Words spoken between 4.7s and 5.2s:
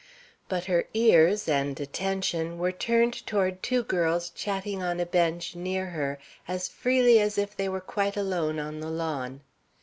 on a